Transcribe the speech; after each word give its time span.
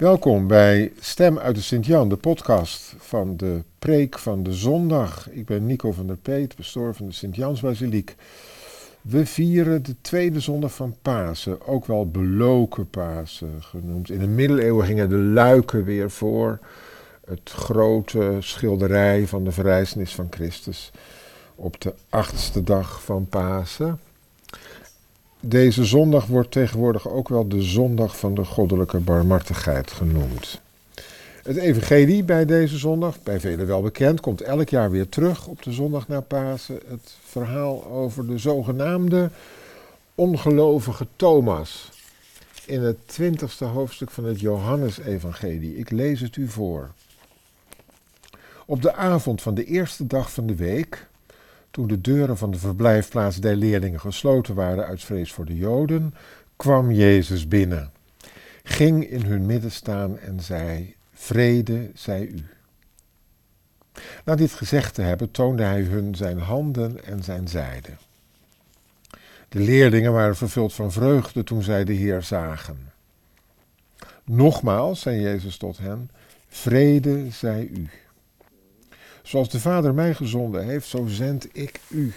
Welkom 0.00 0.46
bij 0.46 0.92
Stem 1.00 1.38
uit 1.38 1.54
de 1.54 1.60
Sint-Jan, 1.60 2.08
de 2.08 2.16
podcast 2.16 2.94
van 2.98 3.36
de 3.36 3.62
preek 3.78 4.18
van 4.18 4.42
de 4.42 4.52
zondag. 4.52 5.30
Ik 5.30 5.46
ben 5.46 5.66
Nico 5.66 5.92
van 5.92 6.06
der 6.06 6.16
Peet, 6.16 6.56
pastoor 6.56 6.94
van 6.94 7.06
de 7.06 7.12
Sint-Jansbasiliek. 7.12 8.16
We 9.00 9.26
vieren 9.26 9.82
de 9.82 9.94
tweede 10.00 10.40
zondag 10.40 10.74
van 10.74 10.96
Pasen, 11.02 11.66
ook 11.66 11.86
wel 11.86 12.10
beloken 12.10 12.90
Pasen 12.90 13.62
genoemd. 13.62 14.10
In 14.10 14.18
de 14.18 14.26
middeleeuwen 14.26 14.86
gingen 14.86 15.08
de 15.08 15.16
luiken 15.16 15.84
weer 15.84 16.10
voor. 16.10 16.58
Het 17.24 17.50
grote 17.50 18.36
schilderij 18.38 19.26
van 19.26 19.44
de 19.44 19.52
verrijzenis 19.52 20.14
van 20.14 20.26
Christus 20.30 20.90
op 21.54 21.80
de 21.80 21.94
achtste 22.08 22.62
dag 22.62 23.02
van 23.02 23.26
Pasen. 23.28 24.00
Deze 25.40 25.84
zondag 25.84 26.26
wordt 26.26 26.50
tegenwoordig 26.50 27.08
ook 27.08 27.28
wel 27.28 27.48
de 27.48 27.62
zondag 27.62 28.18
van 28.18 28.34
de 28.34 28.44
goddelijke 28.44 28.98
barmhartigheid 28.98 29.90
genoemd. 29.90 30.60
Het 31.42 31.56
evangelie 31.56 32.24
bij 32.24 32.44
deze 32.44 32.78
zondag, 32.78 33.22
bij 33.22 33.40
velen 33.40 33.66
wel 33.66 33.82
bekend, 33.82 34.20
komt 34.20 34.40
elk 34.40 34.68
jaar 34.68 34.90
weer 34.90 35.08
terug 35.08 35.46
op 35.46 35.62
de 35.62 35.72
zondag 35.72 36.08
na 36.08 36.20
Pasen. 36.20 36.80
Het 36.86 37.16
verhaal 37.22 37.86
over 37.86 38.26
de 38.26 38.38
zogenaamde 38.38 39.30
ongelovige 40.14 41.06
Thomas. 41.16 41.90
In 42.66 42.82
het 42.82 43.08
twintigste 43.08 43.64
hoofdstuk 43.64 44.10
van 44.10 44.24
het 44.24 44.40
Johannesevangelie. 44.40 45.76
Ik 45.76 45.90
lees 45.90 46.20
het 46.20 46.36
u 46.36 46.48
voor. 46.48 46.90
Op 48.66 48.82
de 48.82 48.94
avond 48.94 49.42
van 49.42 49.54
de 49.54 49.64
eerste 49.64 50.06
dag 50.06 50.32
van 50.32 50.46
de 50.46 50.54
week, 50.54 51.06
toen 51.70 51.86
de 51.86 52.00
deuren 52.00 52.36
van 52.36 52.50
de 52.50 52.58
verblijfplaats 52.58 53.36
der 53.36 53.56
leerlingen 53.56 54.00
gesloten 54.00 54.54
waren 54.54 54.86
uit 54.86 55.04
vrees 55.04 55.32
voor 55.32 55.44
de 55.44 55.56
Joden, 55.56 56.14
kwam 56.56 56.90
Jezus 56.90 57.48
binnen, 57.48 57.92
ging 58.62 59.10
in 59.10 59.22
hun 59.22 59.46
midden 59.46 59.70
staan 59.72 60.18
en 60.18 60.40
zei: 60.40 60.94
Vrede 61.12 61.90
zij 61.94 62.26
u. 62.26 62.44
Na 64.24 64.34
dit 64.34 64.52
gezegd 64.52 64.94
te 64.94 65.02
hebben, 65.02 65.30
toonde 65.30 65.62
hij 65.62 65.82
hun 65.82 66.14
zijn 66.14 66.38
handen 66.38 67.04
en 67.04 67.22
zijn 67.22 67.48
zijde. 67.48 67.90
De 69.48 69.58
leerlingen 69.58 70.12
waren 70.12 70.36
vervuld 70.36 70.72
van 70.72 70.92
vreugde 70.92 71.44
toen 71.44 71.62
zij 71.62 71.84
de 71.84 71.92
Heer 71.92 72.22
zagen. 72.22 72.92
Nogmaals 74.24 75.00
zei 75.00 75.20
Jezus 75.20 75.56
tot 75.56 75.78
hen: 75.78 76.10
Vrede 76.48 77.30
zij 77.30 77.68
u. 77.72 77.88
Zoals 79.30 79.48
de 79.48 79.60
Vader 79.60 79.94
mij 79.94 80.14
gezonden 80.14 80.64
heeft, 80.64 80.88
zo 80.88 81.06
zend 81.06 81.48
ik 81.52 81.80
u. 81.88 82.12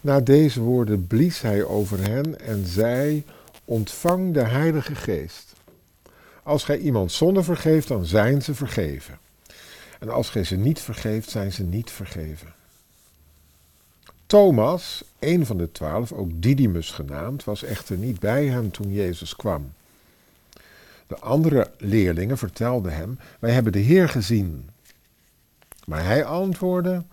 Na 0.00 0.20
deze 0.20 0.60
woorden 0.60 1.06
blies 1.06 1.40
hij 1.40 1.64
over 1.64 2.00
hen 2.10 2.40
en 2.40 2.66
zei: 2.66 3.24
Ontvang 3.64 4.34
de 4.34 4.42
Heilige 4.42 4.94
Geest. 4.94 5.52
Als 6.42 6.64
gij 6.64 6.78
iemand 6.78 7.12
zonde 7.12 7.42
vergeeft, 7.42 7.88
dan 7.88 8.04
zijn 8.04 8.42
ze 8.42 8.54
vergeven. 8.54 9.18
En 9.98 10.08
als 10.08 10.30
gij 10.30 10.44
ze 10.44 10.56
niet 10.56 10.80
vergeeft, 10.80 11.30
zijn 11.30 11.52
ze 11.52 11.62
niet 11.62 11.90
vergeven. 11.90 12.54
Thomas, 14.26 15.04
een 15.18 15.46
van 15.46 15.56
de 15.56 15.72
twaalf, 15.72 16.12
ook 16.12 16.30
Didymus 16.34 16.90
genaamd, 16.90 17.44
was 17.44 17.62
echter 17.62 17.96
niet 17.96 18.20
bij 18.20 18.46
hem 18.46 18.70
toen 18.70 18.92
Jezus 18.92 19.36
kwam. 19.36 19.72
De 21.06 21.18
andere 21.18 21.70
leerlingen 21.78 22.38
vertelden 22.38 22.92
hem: 22.92 23.18
Wij 23.38 23.50
hebben 23.50 23.72
de 23.72 23.78
Heer 23.78 24.08
gezien. 24.08 24.72
Maar 25.86 26.04
hij 26.04 26.24
antwoordde: 26.24 27.04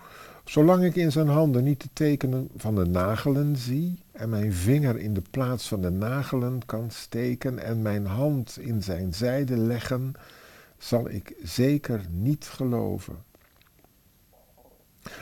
Zolang 0.46 0.84
ik 0.84 0.96
in 0.96 1.12
zijn 1.12 1.28
handen 1.28 1.64
niet 1.64 1.82
de 1.82 1.90
tekenen 1.94 2.50
van 2.56 2.76
de 2.76 2.86
nagelen 2.86 3.56
zie 3.56 4.00
en 4.12 4.30
mijn 4.30 4.54
vinger 4.54 4.98
in 4.98 5.14
de 5.14 5.24
plaats 5.32 5.68
van 5.68 5.82
de 5.82 5.90
nagelen 5.90 6.62
kan 6.66 6.92
steken 6.92 7.60
en 7.60 7.82
mijn 7.82 8.06
hand 8.06 8.58
in 8.60 8.84
zijn 8.84 9.14
zijde 9.14 9.58
leggen, 9.58 10.14
zal 10.78 11.10
ik 11.10 11.34
zeker 11.44 12.02
niet 12.10 12.46
geloven. 12.46 13.16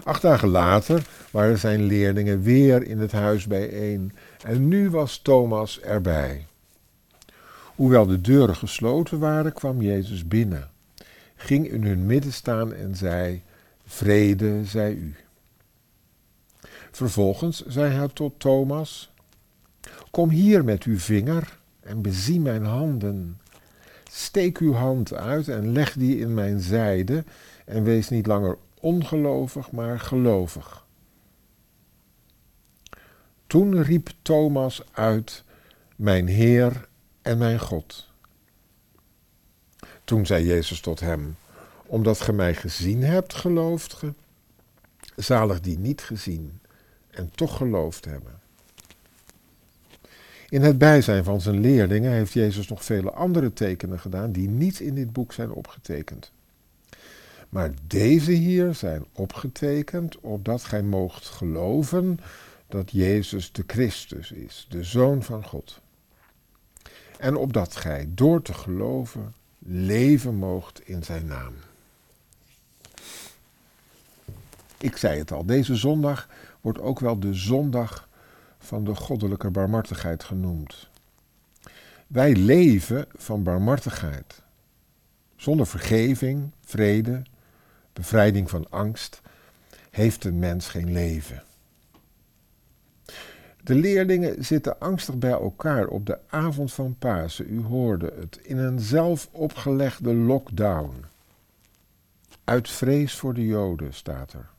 Acht 0.03 0.22
dagen 0.22 0.47
later 0.47 1.08
waren 1.31 1.59
zijn 1.59 1.83
leerlingen 1.83 2.42
weer 2.42 2.83
in 2.83 2.99
het 2.99 3.11
huis 3.11 3.48
bijeen 3.48 4.14
en 4.45 4.67
nu 4.67 4.89
was 4.89 5.17
Thomas 5.17 5.80
erbij. 5.80 6.45
Hoewel 7.76 8.05
de 8.05 8.21
deuren 8.21 8.55
gesloten 8.55 9.20
waren, 9.20 9.54
kwam 9.54 9.82
Jezus 9.82 10.27
binnen, 10.27 10.70
ging 11.39 11.70
in 11.70 11.83
hun 11.83 12.05
midden 12.05 12.33
staan 12.33 12.73
en 12.73 12.95
zei: 12.95 13.44
Vrede 13.86 14.66
zij 14.66 14.94
u. 14.94 15.16
Vervolgens 16.92 17.66
zei 17.66 17.94
hij 17.94 18.08
tot 18.08 18.39
Thomas: 18.39 19.11
Kom 20.11 20.30
hier 20.30 20.64
met 20.64 20.83
uw 20.83 20.98
vinger 20.98 21.60
en 21.80 22.02
bezie 22.02 22.39
mijn 22.39 22.66
handen. 22.66 23.42
Steek 24.11 24.58
uw 24.58 24.73
hand 24.73 25.14
uit 25.14 25.48
en 25.48 25.72
leg 25.72 25.94
die 25.94 26.17
in 26.17 26.33
mijn 26.33 26.60
zijde 26.60 27.23
en 27.66 27.83
wees 27.83 28.10
niet 28.10 28.27
langer 28.27 28.58
ongelovig, 28.80 29.71
maar 29.71 30.00
gelovig. 30.00 30.86
Toen 33.48 33.82
riep 33.82 34.10
Thomas 34.21 34.83
uit: 34.92 35.44
Mijn 35.95 36.27
Heer 36.27 36.88
en 37.21 37.38
mijn 37.38 37.60
God. 37.60 38.08
Toen 40.09 40.25
zei 40.25 40.45
Jezus 40.45 40.80
tot 40.80 40.99
hem: 40.99 41.36
Omdat 41.86 42.21
ge 42.21 42.33
mij 42.33 42.55
gezien 42.55 43.03
hebt, 43.03 43.33
gelooft 43.33 43.93
ge? 43.93 44.14
Zalig 45.15 45.59
die 45.59 45.77
niet 45.80 46.02
gezien 46.02 46.59
en 47.09 47.31
toch 47.36 47.58
geloofd 47.58 48.05
hebben. 48.05 48.39
In 50.49 50.61
het 50.61 50.77
bijzijn 50.77 51.23
van 51.23 51.42
zijn 51.42 51.59
leerlingen 51.59 52.11
heeft 52.11 52.33
Jezus 52.33 52.67
nog 52.67 52.83
vele 52.83 53.11
andere 53.11 53.53
tekenen 53.53 53.99
gedaan 53.99 54.31
die 54.31 54.47
niet 54.47 54.80
in 54.80 54.95
dit 54.95 55.14
boek 55.14 55.33
zijn 55.33 55.52
opgetekend. 55.52 56.31
Maar 57.49 57.71
deze 57.87 58.31
hier 58.31 58.73
zijn 58.73 59.05
opgetekend 59.14 60.20
opdat 60.20 60.64
gij 60.64 60.83
moogt 60.83 61.26
geloven 61.26 62.20
dat 62.67 62.91
Jezus 62.91 63.52
de 63.52 63.64
Christus 63.67 64.31
is, 64.31 64.67
de 64.70 64.83
Zoon 64.83 65.23
van 65.23 65.45
God. 65.45 65.81
En 67.17 67.36
opdat 67.36 67.76
gij 67.76 68.09
door 68.14 68.41
te 68.41 68.53
geloven 68.53 69.37
leven 69.59 70.36
moogt 70.36 70.81
in 70.87 71.03
zijn 71.03 71.25
naam. 71.25 71.53
Ik 74.77 74.97
zei 74.97 75.20
het 75.20 75.31
al, 75.31 75.45
deze 75.45 75.75
zondag 75.75 76.30
wordt 76.61 76.80
ook 76.80 76.99
wel 76.99 77.20
de 77.20 77.33
zondag 77.33 78.09
van 78.59 78.83
de 78.83 78.95
goddelijke 78.95 79.49
barmhartigheid 79.49 80.23
genoemd. 80.23 80.89
Wij 82.08 82.36
leven 82.36 83.05
van 83.15 83.43
barmhartigheid. 83.43 84.42
Zonder 85.36 85.67
vergeving, 85.67 86.52
vrede, 86.65 87.21
bevrijding 87.93 88.49
van 88.49 88.70
angst, 88.70 89.21
heeft 89.89 90.23
een 90.23 90.39
mens 90.39 90.67
geen 90.67 90.91
leven. 90.91 91.43
De 93.69 93.75
leerlingen 93.75 94.45
zitten 94.45 94.80
angstig 94.80 95.17
bij 95.17 95.31
elkaar 95.31 95.87
op 95.87 96.05
de 96.05 96.17
avond 96.27 96.73
van 96.73 96.95
Pasen. 96.99 97.53
U 97.53 97.61
hoorde 97.61 98.13
het, 98.19 98.39
in 98.41 98.57
een 98.57 98.80
zelf 98.80 99.30
opgelegde 99.31 100.13
lockdown. 100.13 101.05
Uit 102.43 102.69
vrees 102.69 103.15
voor 103.15 103.33
de 103.33 103.45
Joden 103.45 103.93
staat 103.93 104.33
er. 104.33 104.49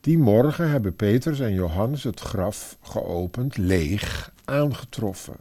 Die 0.00 0.18
morgen 0.18 0.70
hebben 0.70 0.96
Petrus 0.96 1.40
en 1.40 1.52
Johannes 1.52 2.02
het 2.02 2.20
graf 2.20 2.76
geopend, 2.82 3.56
leeg, 3.56 4.32
aangetroffen. 4.44 5.36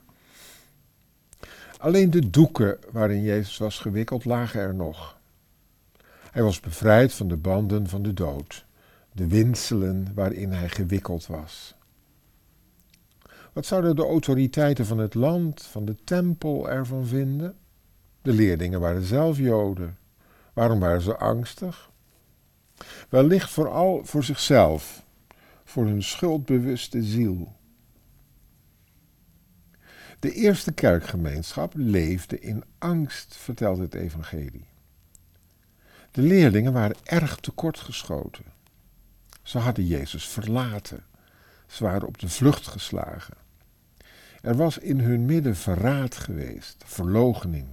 Alleen 1.77 2.09
de 2.09 2.29
doeken 2.29 2.77
waarin 2.91 3.21
Jezus 3.21 3.57
was 3.57 3.79
gewikkeld 3.79 4.25
lagen 4.25 4.61
er 4.61 4.75
nog. 4.75 5.17
Hij 6.31 6.43
was 6.43 6.59
bevrijd 6.59 7.13
van 7.13 7.27
de 7.27 7.37
banden 7.37 7.87
van 7.87 8.01
de 8.01 8.13
dood, 8.13 8.65
de 9.11 9.27
winselen 9.27 10.11
waarin 10.13 10.51
hij 10.51 10.69
gewikkeld 10.69 11.27
was. 11.27 11.75
Wat 13.57 13.65
zouden 13.65 13.95
de 13.95 14.05
autoriteiten 14.05 14.85
van 14.85 14.97
het 14.97 15.13
land, 15.13 15.61
van 15.61 15.85
de 15.85 15.95
tempel 16.03 16.69
ervan 16.69 17.05
vinden? 17.05 17.57
De 18.21 18.33
leerlingen 18.33 18.79
waren 18.79 19.03
zelf 19.03 19.37
Joden. 19.37 19.97
Waarom 20.53 20.79
waren 20.79 21.01
ze 21.01 21.17
angstig? 21.17 21.89
Wellicht 23.09 23.49
vooral 23.49 24.05
voor 24.05 24.23
zichzelf, 24.23 25.03
voor 25.63 25.85
hun 25.85 26.03
schuldbewuste 26.03 27.03
ziel. 27.03 27.55
De 30.19 30.31
eerste 30.31 30.71
kerkgemeenschap 30.71 31.73
leefde 31.75 32.39
in 32.39 32.63
angst, 32.77 33.35
vertelt 33.35 33.77
het 33.77 33.93
Evangelie. 33.93 34.67
De 36.11 36.21
leerlingen 36.21 36.73
waren 36.73 36.97
erg 37.03 37.35
tekortgeschoten. 37.35 38.45
Ze 39.43 39.57
hadden 39.57 39.85
Jezus 39.85 40.27
verlaten. 40.27 41.03
Ze 41.67 41.83
waren 41.83 42.07
op 42.07 42.19
de 42.19 42.29
vlucht 42.29 42.67
geslagen. 42.67 43.45
Er 44.47 44.55
was 44.55 44.77
in 44.77 44.99
hun 44.99 45.25
midden 45.25 45.55
verraad 45.55 46.15
geweest, 46.15 46.83
verloochening. 46.85 47.67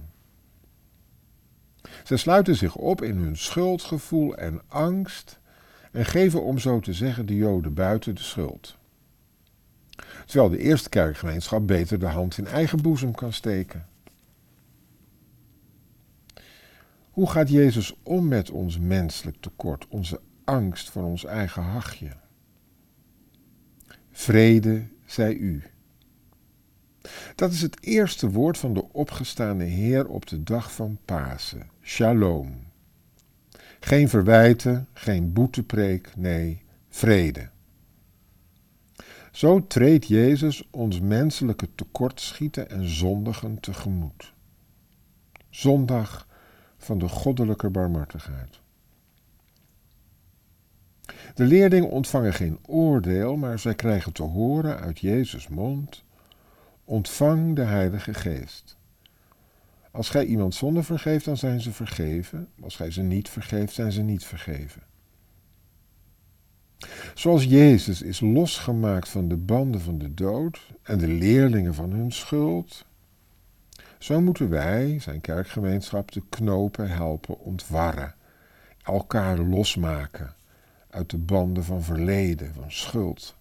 Ze 2.03 2.17
sluiten 2.17 2.55
zich 2.55 2.75
op 2.75 3.01
in 3.01 3.17
hun 3.17 3.37
schuldgevoel 3.37 4.35
en 4.35 4.61
angst 4.67 5.39
en 5.91 6.05
geven 6.05 6.43
om 6.43 6.59
zo 6.59 6.79
te 6.79 6.93
zeggen 6.93 7.25
de 7.25 7.35
Joden 7.35 7.73
buiten 7.73 8.15
de 8.15 8.21
schuld. 8.21 8.77
Terwijl 10.25 10.49
de 10.49 10.57
eerste 10.57 10.89
kerkgemeenschap 10.89 11.67
beter 11.67 11.99
de 11.99 12.05
hand 12.05 12.37
in 12.37 12.47
eigen 12.47 12.81
boezem 12.81 13.11
kan 13.11 13.33
steken. 13.33 13.87
Hoe 17.09 17.29
gaat 17.29 17.49
Jezus 17.49 17.95
om 18.03 18.27
met 18.27 18.49
ons 18.49 18.79
menselijk 18.79 19.37
tekort, 19.39 19.87
onze 19.87 20.21
angst 20.43 20.89
voor 20.89 21.03
ons 21.03 21.25
eigen 21.25 21.63
hachje? 21.63 22.11
Vrede 24.11 24.87
zij 25.05 25.33
u. 25.33 25.63
Dat 27.35 27.51
is 27.51 27.61
het 27.61 27.77
eerste 27.83 28.29
woord 28.29 28.57
van 28.57 28.73
de 28.73 28.91
opgestaande 28.91 29.63
Heer 29.63 30.07
op 30.07 30.27
de 30.27 30.43
dag 30.43 30.71
van 30.71 30.97
Pasen. 31.05 31.69
Shalom. 31.81 32.63
Geen 33.79 34.09
verwijten, 34.09 34.87
geen 34.93 35.33
boetepreek, 35.33 36.11
nee, 36.15 36.61
vrede. 36.89 37.49
Zo 39.31 39.67
treedt 39.67 40.07
Jezus 40.07 40.67
ons 40.71 40.99
menselijke 40.99 41.67
tekortschieten 41.75 42.69
en 42.69 42.87
zondigen 42.87 43.59
tegemoet. 43.59 44.33
Zondag 45.49 46.27
van 46.77 46.97
de 46.97 47.07
goddelijke 47.07 47.69
barmhartigheid. 47.69 48.59
De 51.33 51.43
leerlingen 51.43 51.89
ontvangen 51.89 52.33
geen 52.33 52.59
oordeel, 52.65 53.35
maar 53.35 53.59
zij 53.59 53.75
krijgen 53.75 54.13
te 54.13 54.23
horen 54.23 54.79
uit 54.79 54.99
Jezus' 54.99 55.47
mond: 55.47 56.03
Ontvang 56.85 57.55
de 57.55 57.63
Heilige 57.63 58.13
Geest. 58.13 58.77
Als 59.91 60.09
gij 60.09 60.25
iemand 60.25 60.55
zonde 60.55 60.83
vergeeft, 60.83 61.25
dan 61.25 61.37
zijn 61.37 61.61
ze 61.61 61.71
vergeven. 61.71 62.47
Als 62.61 62.75
gij 62.75 62.91
ze 62.91 63.01
niet 63.01 63.29
vergeeft, 63.29 63.73
zijn 63.73 63.91
ze 63.91 64.01
niet 64.01 64.25
vergeven. 64.25 64.81
Zoals 67.13 67.43
Jezus 67.43 68.01
is 68.01 68.19
losgemaakt 68.19 69.09
van 69.09 69.27
de 69.27 69.37
banden 69.37 69.81
van 69.81 69.97
de 69.97 70.13
dood 70.13 70.73
en 70.81 70.97
de 70.97 71.07
leerlingen 71.07 71.73
van 71.73 71.91
hun 71.91 72.11
schuld, 72.11 72.85
zo 73.99 74.21
moeten 74.21 74.49
wij, 74.49 74.99
zijn 74.99 75.21
kerkgemeenschap, 75.21 76.11
de 76.11 76.23
knopen 76.29 76.89
helpen 76.89 77.39
ontwarren, 77.39 78.15
elkaar 78.83 79.37
losmaken 79.37 80.35
uit 80.89 81.09
de 81.09 81.17
banden 81.17 81.63
van 81.63 81.83
verleden, 81.83 82.53
van 82.53 82.71
schuld. 82.71 83.35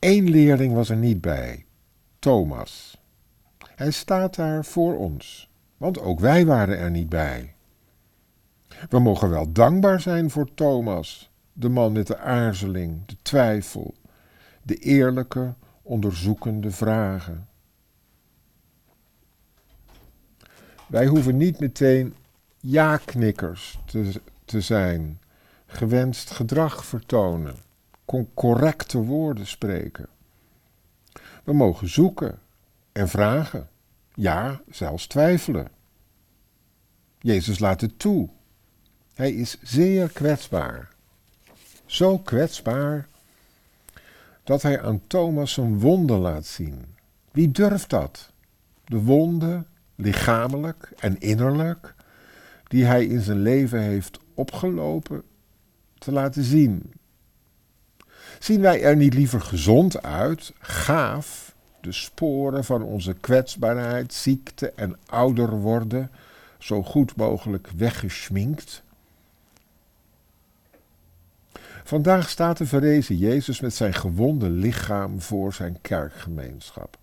Eén 0.00 0.30
leerling 0.30 0.74
was 0.74 0.88
er 0.88 0.96
niet 0.96 1.20
bij, 1.20 1.64
Thomas. 2.18 3.02
Hij 3.74 3.90
staat 3.90 4.34
daar 4.34 4.64
voor 4.64 4.96
ons, 4.96 5.50
want 5.76 6.00
ook 6.00 6.20
wij 6.20 6.46
waren 6.46 6.78
er 6.78 6.90
niet 6.90 7.08
bij. 7.08 7.54
We 8.88 8.98
mogen 8.98 9.30
wel 9.30 9.52
dankbaar 9.52 10.00
zijn 10.00 10.30
voor 10.30 10.54
Thomas, 10.54 11.30
de 11.52 11.68
man 11.68 11.92
met 11.92 12.06
de 12.06 12.18
aarzeling, 12.18 13.06
de 13.06 13.16
twijfel, 13.22 13.94
de 14.62 14.74
eerlijke, 14.76 15.54
onderzoekende 15.82 16.70
vragen. 16.70 17.48
Wij 20.86 21.06
hoeven 21.06 21.36
niet 21.36 21.60
meteen 21.60 22.14
ja-knikkers 22.60 23.78
te, 23.84 24.20
te 24.44 24.60
zijn, 24.60 25.20
gewenst 25.66 26.30
gedrag 26.30 26.84
vertonen, 26.84 27.54
correcte 28.34 28.98
woorden 28.98 29.46
spreken. 29.46 30.08
We 31.44 31.52
mogen 31.52 31.88
zoeken 31.88 32.38
en 32.92 33.08
vragen, 33.08 33.68
ja, 34.14 34.60
zelfs 34.70 35.06
twijfelen. 35.06 35.68
Jezus 37.18 37.58
laat 37.58 37.80
het 37.80 37.98
toe. 37.98 38.28
Hij 39.14 39.32
is 39.32 39.58
zeer 39.62 40.08
kwetsbaar. 40.08 40.88
Zo 41.86 42.18
kwetsbaar 42.18 43.08
dat 44.44 44.62
hij 44.62 44.82
aan 44.82 45.00
Thomas 45.06 45.56
een 45.56 45.78
wonde 45.78 46.16
laat 46.16 46.46
zien. 46.46 46.84
Wie 47.30 47.50
durft 47.50 47.90
dat? 47.90 48.32
De 48.84 49.02
wonde, 49.02 49.64
lichamelijk 49.94 50.92
en 50.98 51.20
innerlijk, 51.20 51.94
die 52.68 52.84
hij 52.84 53.06
in 53.06 53.20
zijn 53.20 53.42
leven 53.42 53.80
heeft 53.80 54.18
opgelopen, 54.34 55.22
te 55.98 56.12
laten 56.12 56.44
zien. 56.44 56.92
Zien 58.40 58.60
wij 58.60 58.82
er 58.82 58.96
niet 58.96 59.14
liever 59.14 59.40
gezond 59.40 60.02
uit, 60.02 60.52
gaaf, 60.58 61.54
de 61.80 61.92
sporen 61.92 62.64
van 62.64 62.82
onze 62.82 63.14
kwetsbaarheid, 63.14 64.14
ziekte 64.14 64.70
en 64.70 64.96
ouder 65.06 65.50
worden 65.50 66.10
zo 66.58 66.82
goed 66.82 67.16
mogelijk 67.16 67.68
weggeschminkt? 67.76 68.82
Vandaag 71.84 72.28
staat 72.28 72.58
de 72.58 72.66
verrezen 72.66 73.16
Jezus 73.16 73.60
met 73.60 73.74
zijn 73.74 73.94
gewonde 73.94 74.50
lichaam 74.50 75.20
voor 75.20 75.52
zijn 75.52 75.78
kerkgemeenschap. 75.80 76.96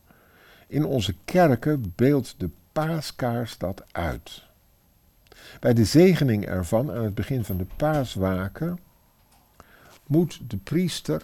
In 0.68 0.86
onze 0.86 1.16
kerken 1.26 1.94
beeldt 1.96 2.36
de 2.38 2.50
paaskaars 2.72 3.58
dat 3.58 3.84
uit. 3.92 4.44
Bij 5.60 5.74
de 5.74 5.86
zegening 5.86 6.46
ervan 6.46 6.92
aan 6.92 7.04
het 7.04 7.16
begin 7.16 7.44
van 7.44 7.58
de 7.58 7.68
paaswaken 7.76 8.80
moet 10.08 10.40
de 10.48 10.58
priester 10.58 11.22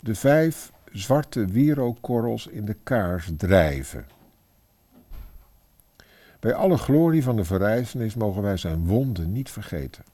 de 0.00 0.14
vijf 0.14 0.72
zwarte 0.92 1.44
wierookkorrels 1.44 2.46
in 2.46 2.64
de 2.64 2.76
kaars 2.82 3.30
drijven. 3.36 4.06
Bij 6.40 6.54
alle 6.54 6.76
glorie 6.76 7.22
van 7.22 7.36
de 7.36 7.44
verrijzenis 7.44 8.14
mogen 8.14 8.42
wij 8.42 8.56
zijn 8.56 8.86
wonden 8.86 9.32
niet 9.32 9.50
vergeten. 9.50 10.04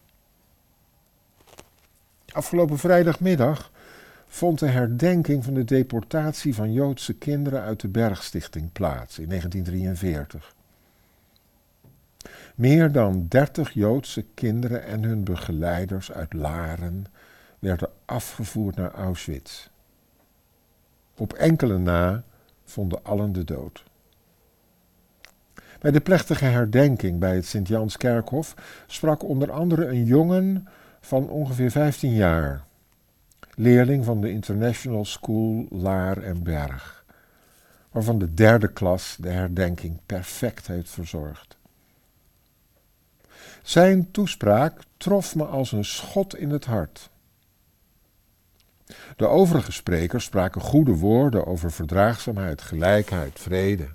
Afgelopen 2.33 2.79
vrijdagmiddag 2.79 3.71
vond 4.27 4.59
de 4.59 4.67
herdenking 4.67 5.45
van 5.45 5.55
de 5.55 5.65
deportatie 5.65 6.55
van 6.55 6.73
Joodse 6.73 7.13
kinderen 7.13 7.63
uit 7.63 7.81
de 7.81 7.89
Bergstichting 7.89 8.73
plaats 8.73 9.19
in 9.19 9.29
1943. 9.29 10.55
Meer 12.55 12.93
dan 12.93 13.27
dertig 13.29 13.73
Joodse 13.73 14.25
kinderen 14.35 14.85
en 14.85 15.03
hun 15.03 15.25
begeleiders 15.25 16.13
uit 16.13 16.33
Laren 16.33 17.07
werden 17.63 17.91
afgevoerd 18.05 18.77
naar 18.77 18.95
Auschwitz. 18.95 19.69
Op 21.17 21.33
enkele 21.33 21.79
na 21.79 22.25
vonden 22.65 23.05
allen 23.05 23.33
de 23.33 23.45
dood. 23.45 23.85
Bij 25.81 25.91
de 25.91 26.01
plechtige 26.01 26.45
herdenking 26.45 27.19
bij 27.19 27.35
het 27.35 27.47
Sint-Janskerkhof 27.47 28.55
sprak 28.87 29.23
onder 29.23 29.53
andere 29.53 29.87
een 29.87 30.05
jongen 30.05 30.69
van 31.01 31.29
ongeveer 31.29 31.71
15 31.71 32.13
jaar, 32.13 32.65
leerling 33.55 34.05
van 34.05 34.21
de 34.21 34.31
International 34.31 35.05
School 35.05 35.67
Laar 35.71 36.19
en 36.19 36.43
Berg, 36.43 37.05
waarvan 37.91 38.19
de 38.19 38.35
derde 38.35 38.73
klas 38.73 39.17
de 39.21 39.29
herdenking 39.29 39.99
perfect 40.07 40.67
heeft 40.67 40.91
verzorgd. 40.91 41.57
Zijn 43.63 44.11
toespraak 44.11 44.83
trof 44.97 45.35
me 45.35 45.45
als 45.45 45.73
een 45.73 45.85
schot 45.85 46.37
in 46.37 46.51
het 46.51 46.65
hart. 46.65 47.11
De 49.17 49.27
overige 49.27 49.73
sprekers 49.73 50.25
spraken 50.25 50.61
goede 50.61 50.97
woorden 50.97 51.47
over 51.47 51.73
verdraagzaamheid, 51.73 52.63
gelijkheid, 52.63 53.41
vrede. 53.41 53.89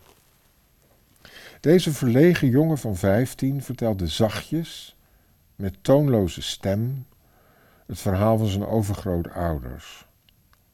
Deze 1.59 1.93
verlegen 1.93 2.49
jongen 2.49 2.77
van 2.77 2.95
vijftien 2.95 3.63
vertelde 3.63 4.07
zachtjes, 4.07 4.97
met 5.55 5.77
toonloze 5.81 6.41
stem, 6.41 7.05
het 7.85 7.99
verhaal 7.99 8.37
van 8.37 8.47
zijn 8.47 8.65
overgrootouders. 8.65 10.05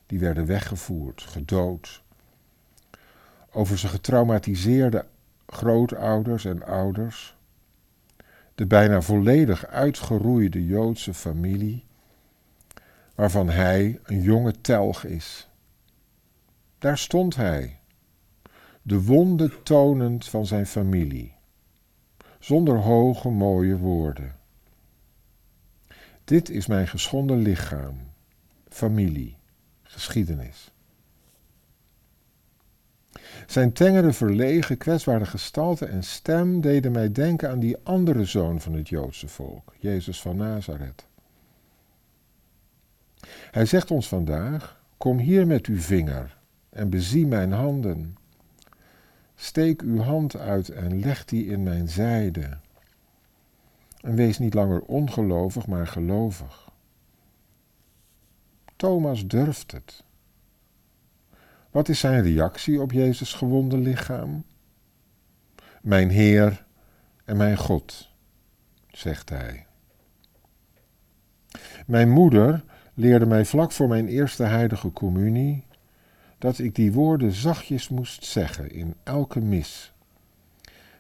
Die 0.06 0.20
werden 0.20 0.46
weggevoerd, 0.46 1.22
gedood. 1.22 2.02
Over 3.52 3.78
zijn 3.78 3.92
getraumatiseerde 3.92 5.06
grootouders 5.48 6.46
en 6.46 6.64
ouders. 6.66 7.36
De 8.56 8.66
bijna 8.66 9.02
volledig 9.02 9.66
uitgeroeide 9.66 10.66
Joodse 10.66 11.14
familie 11.14 11.84
waarvan 13.16 13.50
hij 13.50 14.00
een 14.04 14.22
jonge 14.22 14.62
telg 14.62 15.06
is. 15.06 15.48
Daar 16.78 16.98
stond 16.98 17.36
hij, 17.36 17.80
de 18.82 19.04
wonde 19.04 19.64
tonend 19.64 20.28
van 20.28 20.46
zijn 20.46 20.66
familie, 20.68 21.34
zonder 22.40 22.78
hoge 22.78 23.30
mooie 23.30 23.78
woorden. 23.78 24.36
Dit 26.24 26.50
is 26.50 26.68
mijn 26.68 26.88
geschonden 26.88 27.38
lichaam, 27.38 27.98
familie, 28.70 29.38
geschiedenis. 29.84 30.72
Zijn 33.48 33.74
tengere, 33.74 34.14
verlegen, 34.14 34.78
kwetsbare 34.78 35.26
gestalte 35.26 35.86
en 35.86 36.04
stem 36.04 36.62
deden 36.62 36.92
mij 36.92 37.12
denken 37.12 37.50
aan 37.50 37.60
die 37.60 37.78
andere 37.84 38.26
zoon 38.26 38.62
van 38.62 38.74
het 38.74 38.90
Joodse 38.90 39.28
volk, 39.28 39.74
Jezus 39.80 40.22
van 40.22 40.36
Nazareth. 40.36 41.08
Hij 43.52 43.66
zegt 43.66 43.92
ons 43.92 44.08
vandaag: 44.08 44.82
Kom 44.98 45.18
hier 45.18 45.48
met 45.48 45.66
uw 45.66 45.80
vinger 45.80 46.38
en 46.70 46.90
bezie 46.90 47.28
mijn 47.28 47.52
handen. 47.52 48.18
Steek 49.36 49.82
uw 49.82 50.00
hand 50.00 50.38
uit 50.38 50.70
en 50.70 51.00
leg 51.00 51.26
die 51.26 51.46
in 51.46 51.64
mijn 51.64 51.90
zijde. 51.90 52.58
En 54.02 54.16
wees 54.16 54.40
niet 54.40 54.54
langer 54.54 54.82
ongelovig, 54.82 55.68
maar 55.68 55.88
gelovig. 55.88 56.72
Thomas 58.76 59.28
durft 59.28 59.72
het. 59.72 60.04
Wat 61.72 61.90
is 61.90 62.00
zijn 62.00 62.24
reactie 62.24 62.82
op 62.82 62.92
Jezus' 62.92 63.34
gewonde 63.34 63.78
lichaam? 63.78 64.44
Mijn 65.82 66.10
Heer 66.10 66.66
en 67.26 67.38
mijn 67.38 67.58
God, 67.58 68.10
zegt 68.92 69.30
hij. 69.30 69.66
Mijn 71.86 72.10
moeder 72.10 72.64
leerde 72.94 73.26
mij 73.26 73.46
vlak 73.46 73.72
voor 73.72 73.88
mijn 73.88 74.08
eerste 74.08 74.44
heilige 74.44 74.92
communie 74.92 75.66
dat 76.38 76.60
ik 76.60 76.76
die 76.76 76.92
woorden 76.92 77.32
zachtjes 77.32 77.90
moest 77.90 78.26
zeggen 78.26 78.72
in 78.72 78.96
elke 79.04 79.40
mis, 79.40 79.94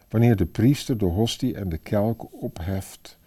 wanneer 0.09 0.35
de 0.35 0.45
priester 0.45 0.97
de 0.97 1.05
hostie 1.05 1.55
en 1.55 1.69
de 1.69 1.77
kelk 1.77 2.41
opheft 2.41 3.17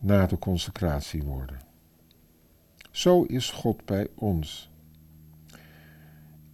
na 0.00 0.26
de 0.26 0.38
consecratiewoorden. 0.38 1.58
Zo 2.90 3.22
is 3.22 3.50
God 3.50 3.84
bij 3.84 4.08
ons. 4.14 4.70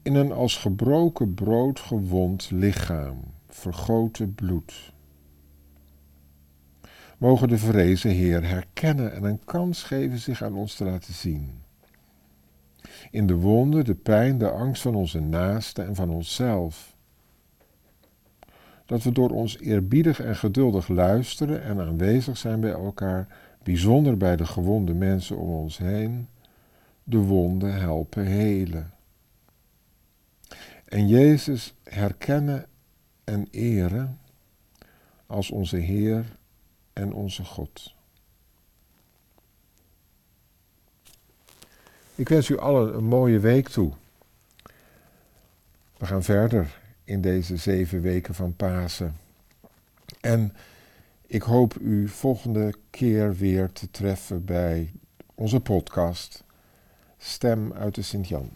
In 0.03 0.15
een 0.15 0.33
als 0.33 0.57
gebroken 0.57 1.35
brood 1.35 1.81
gewond 1.81 2.51
lichaam, 2.51 3.21
vergoten 3.49 4.35
bloed. 4.35 4.92
Mogen 7.23 7.49
de 7.49 7.59
vrezen 7.59 8.11
Heer 8.11 8.49
herkennen 8.49 9.13
en 9.13 9.25
een 9.25 9.45
kans 9.45 9.83
geven 9.83 10.19
zich 10.19 10.43
aan 10.43 10.55
ons 10.55 10.75
te 10.75 10.85
laten 10.85 11.15
zien. 11.15 11.63
In 13.11 13.27
de 13.27 13.35
wonden, 13.35 13.85
de 13.85 13.95
pijn, 13.95 14.39
de 14.39 14.51
angst 14.51 14.83
van 14.83 14.95
onze 14.95 15.21
naasten 15.21 15.87
en 15.87 15.95
van 15.95 16.11
onszelf. 16.11 16.97
Dat 18.87 19.03
we 19.03 19.13
door 19.13 19.31
ons 19.31 19.59
eerbiedig 19.59 20.21
en 20.21 20.37
geduldig 20.37 20.89
luisteren 20.89 21.63
en 21.63 21.81
aanwezig 21.81 22.37
zijn 22.37 22.61
bij 22.61 22.73
elkaar, 22.73 23.27
bijzonder 23.63 24.17
bij 24.17 24.37
de 24.37 24.47
gewonde 24.47 24.95
mensen 24.95 25.37
om 25.37 25.49
ons 25.49 25.79
heen, 25.79 26.29
de 27.05 27.19
wonden 27.19 27.75
helpen 27.75 28.27
helen. 28.27 28.93
En 30.85 31.09
Jezus 31.09 31.75
herkennen 31.83 32.67
en 33.25 33.47
eren 33.51 34.19
als 35.27 35.51
onze 35.51 35.77
Heer 35.77 36.41
en 36.93 37.13
onze 37.13 37.45
God. 37.45 37.95
Ik 42.15 42.29
wens 42.29 42.49
u 42.49 42.59
allen 42.59 42.95
een 42.97 43.05
mooie 43.05 43.39
week 43.39 43.69
toe. 43.69 43.93
We 45.97 46.07
gaan 46.07 46.23
verder 46.23 46.81
in 47.05 47.21
deze 47.21 47.57
zeven 47.57 48.01
weken 48.01 48.35
van 48.35 48.57
Pasen. 48.57 49.17
En 50.21 50.53
ik 51.27 51.43
hoop 51.43 51.75
u 51.81 52.09
volgende 52.09 52.75
keer 52.91 53.35
weer 53.35 53.73
te 53.73 53.91
treffen 53.91 54.45
bij 54.45 54.93
onze 55.35 55.61
podcast 55.61 56.45
Stem 57.19 57.73
uit 57.73 57.95
de 57.95 58.03
Sint-Jan. 58.03 58.51